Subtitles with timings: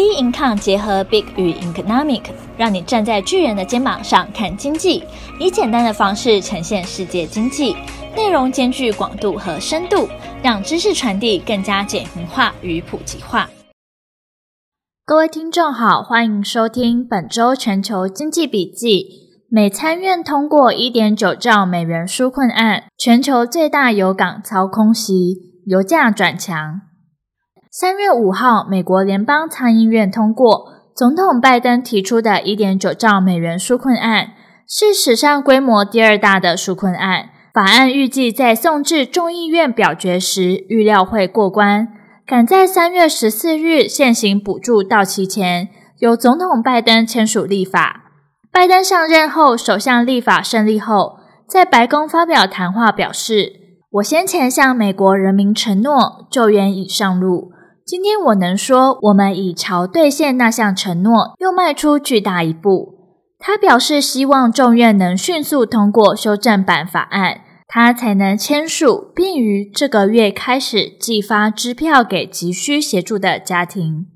[0.00, 2.22] B Income 结合 Big 与 Economic，
[2.56, 5.04] 让你站在巨人的肩膀上看经济，
[5.38, 7.76] 以简单的方式呈现世界经济，
[8.16, 10.08] 内容兼具广度和深度，
[10.42, 13.50] 让知识传递更加简明化与普及化。
[15.04, 19.04] 各位听众好，欢迎收听本周全球经济笔记。
[19.50, 25.36] 美参院通过一点九兆美元纾困案，全球最大油港遭空袭，
[25.66, 26.80] 油价转强。
[27.72, 34.32] 三月五号，美国联邦参议院通过总统拜登提出的一点九兆美元纾困案，
[34.66, 37.26] 是史上规模第二大的纾困案。
[37.54, 41.86] 法案预计在送至众议院表决时，预料会过关，
[42.26, 45.68] 赶在三月十四日现行补助到期前，
[46.00, 48.10] 由总统拜登签署立法。
[48.50, 53.52] 拜登上任后，首相立法胜利后，在白宫发表谈话表示
[53.92, 57.52] ：“我先前向美国人民承诺，救援已上路。”
[57.90, 62.94] 今天我能说，我们已朝兑现那项承诺又迈出巨大一步。
[63.36, 74.06] 他表示希望众院能迅速通过修正版法案，他才能签署，并于这个月开始寄发支票给急需协助的家庭。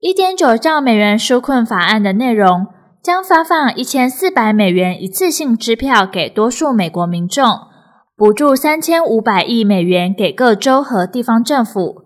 [0.00, 2.68] 一点九兆美元纾困法案的内容
[3.02, 7.44] 将发放一千四百美元一次性支票给多数美国民众，
[8.16, 12.01] 补助三千五百亿美元给各州和地方政府。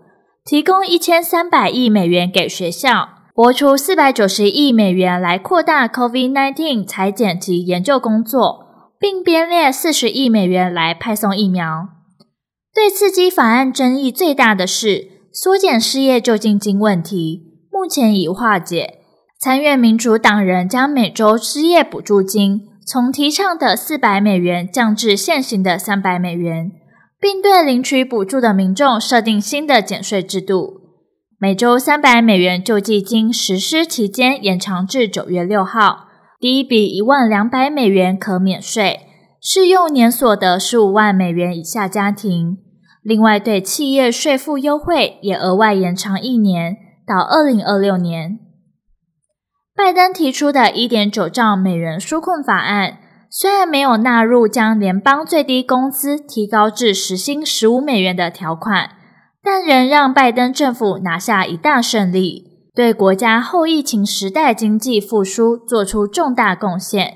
[0.46, 8.64] 提供一千三百亿美元给学校，拨出四百九十亿美元来扩大 COVID-19 裁检及研究工作，
[8.96, 11.88] 并编列四十亿美元来派送疫苗。
[12.72, 19.00] 对刺激法案争议最大的是缩减失业救济金问题，目前已化解。
[19.40, 26.70] 参院民主党人将每周失业补助金从提倡的四百美元降至现行的三百美元。
[27.26, 30.80] 并对领取补助的民众设定新的减税制度，
[31.40, 36.06] 每周三百美元救济金实施期间延长至九月六号，
[36.38, 39.00] 第一笔一万两百美元可免税，
[39.42, 42.58] 适用年所得十五万美元以下家庭。
[43.02, 48.38] 另外，对企业税负优惠也额外延长一年，到二零二六年。
[49.74, 52.98] 拜登提出的一点九兆美元纾困法案。
[53.38, 58.92] 虽然没有纳入将联邦最低工资提高至时薪十五美元的条款，
[59.42, 62.44] 但仍让拜登政府拿下一大胜利，
[62.74, 67.12] 对国家后疫情时代经济复苏做出重大贡献。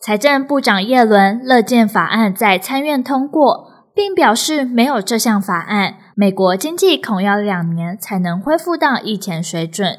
[0.00, 9.98] 财政部长耶伦乐见法案在参院通过，并表示没有这项法案，美国经济恐要两年才能恢复到疫前水准，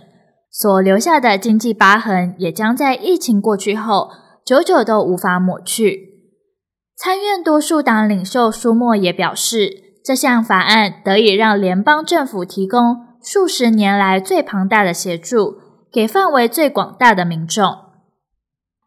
[0.50, 4.08] 所留下的经济疤痕也将在疫情过去后。
[4.50, 6.10] 久久都无法抹去。
[6.98, 9.70] 参院多数党领袖舒默也表示，
[10.04, 15.58] 这项法案得以让联邦政府提供数十年来最庞大的协助，
[15.94, 17.64] 给范围最广大的民众。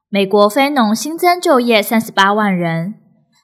[0.09, 2.95] 美国非农新增就业三十八万人。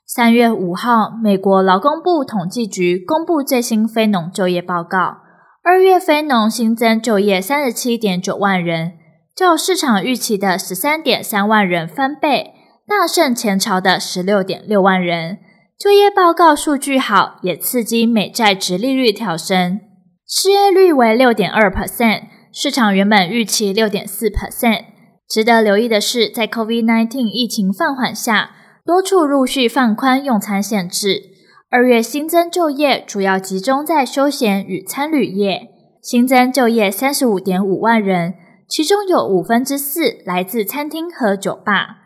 [0.05, 5.19] 三月五号，美国劳工部统计局公布最新非农就业报告，
[5.63, 8.95] 二月非农新增就业三十七点九万人。
[9.39, 12.55] 较市场预期的十三点三万人翻倍，
[12.89, 15.39] 大胜前朝的十六点六万人。
[15.79, 19.79] 就业报告数据好，也刺激美债殖利率调升。
[20.27, 22.23] 失业率为六点二 percent，
[22.53, 24.87] 市场原本预期六点四 percent。
[25.29, 28.51] 值得留意的是，在 COVID-19 疫情放缓下，
[28.85, 31.23] 多处陆续放宽用餐限制。
[31.71, 35.69] 二月新增就业主要集中在休闲与餐旅业，
[36.03, 38.35] 新增就业三十五点五万人。
[38.69, 41.97] 其中有五分之四来自餐厅和酒吧，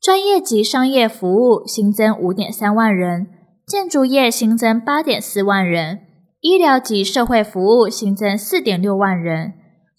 [0.00, 3.26] 专业及商业服务新增五点三万人，
[3.66, 6.00] 建筑业新增八点四万人，
[6.40, 9.52] 医疗及社会服务新增四点六万人。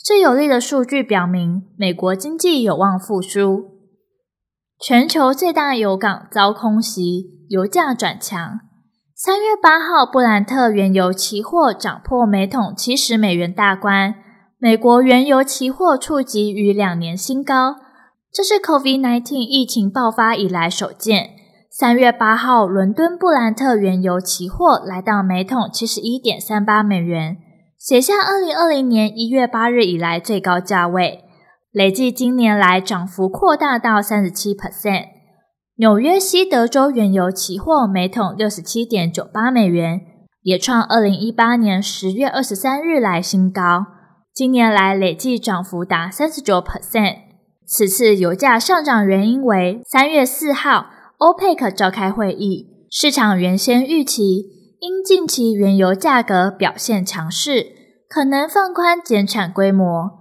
[0.03, 3.77] 最有力的数据表明，美国经济有望复苏。
[4.79, 8.59] 全球最大油港遭空袭，油价转强。
[9.15, 14.15] 三月八号，布兰特原油期货涨破每桶七十美元大关。
[14.59, 17.75] 美国原油期货触及逾两年新高，
[18.33, 21.29] 这是 COVID-19 疫情爆发以来首见。
[21.69, 27.37] 三月八号，伦敦布兰特原油期货来到每桶七十一点三八美元，
[27.77, 31.25] 写下二零二零年一月八日以来最高价位，
[31.71, 35.05] 累计今年来涨幅扩大到三十七 percent。
[35.75, 40.01] 纽约西德州原油期货每桶六十七点九八美元，
[40.41, 43.96] 也创二零一八年十月二十三日来新高。
[44.37, 47.21] 今年来累计涨幅达三十九 percent。
[47.65, 54.45] 此次油价上涨原因为三月四号 OPEC 召开会议，市场原先预期
[54.79, 57.65] 因近期原油价格表现强势，
[58.07, 60.11] 可能放宽减产规模，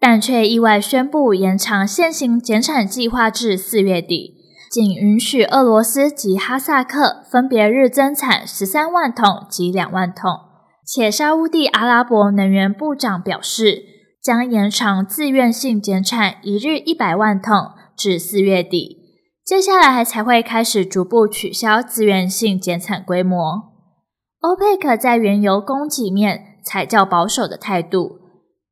[0.00, 4.34] 但却意外宣布延长现行减产计划至四月底，
[4.68, 10.47] 仅允许俄罗斯及哈萨克分别日增产十三万桶及两万桶。
[10.90, 13.84] 且沙乌地阿拉伯能源部长表示，
[14.22, 18.96] 将延长自愿性减产一日一百万桶至四月底，
[19.44, 23.36] 接下来才会开始逐步取消自愿性减产规模。
[24.40, 28.20] 欧佩克在原油供给面采较保守的态度，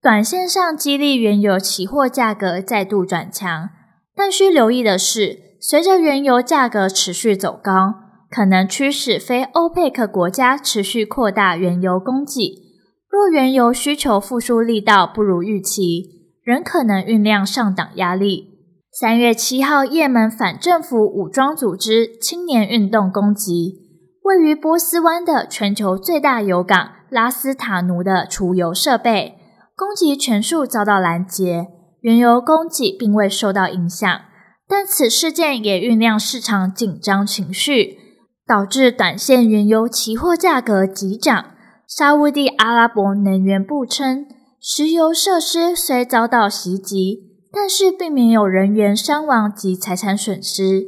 [0.00, 3.68] 短线上激励原油期货价格再度转强，
[4.14, 8.05] 但需留意的是，随着原油价格持续走高。
[8.30, 12.62] 可能驱使非欧佩克国家持续扩大原油供给。
[13.08, 16.04] 若原油需求复苏力道不如预期，
[16.42, 18.56] 仍可能酝酿上档压力。
[18.92, 23.74] 三月七号，也门反政府武装组织青年运动攻击
[24.22, 29.38] 位于波斯湾的全球最大油港拉斯塔努的储油设备，
[29.76, 31.68] 攻击全数遭到拦截，
[32.00, 34.20] 原油供给并未受到影响。
[34.68, 38.05] 但此事件也酝酿市场紧张情绪。
[38.46, 41.46] 导致短线原油期货价格急涨。
[41.88, 44.26] 沙乌地阿拉伯能源部称，
[44.60, 47.20] 石油设施虽遭到袭击，
[47.52, 50.82] 但是并没有人员伤亡及财产损失。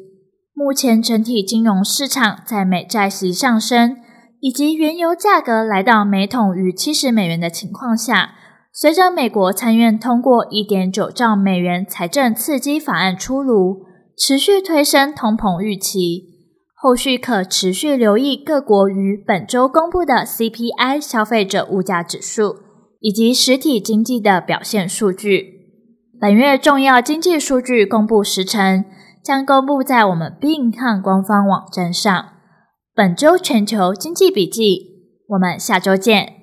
[0.53, 3.97] 目前整体金融市场在美债息上升
[4.41, 8.33] 以及原油价格来到每桶逾七十美元的情况下，
[8.73, 13.85] 随着美国参院通过一点九兆美元财政刺激法案出炉，
[14.17, 16.38] 持续推升通膨预期。
[16.81, 22.59] 后续可持续留意各国于本周公布的 CPI 消费者物价指数
[23.01, 25.59] 以及实体经济的表现数据。
[26.21, 28.85] 本月重要经济数据公布时程
[29.25, 32.29] 将公布在我们并看官方网站上。
[32.95, 34.79] 本周全球经济笔记，
[35.31, 36.38] 我们下周见。